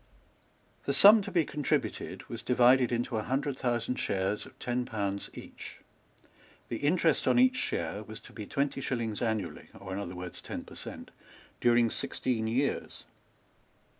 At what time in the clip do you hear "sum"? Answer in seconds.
0.95-1.21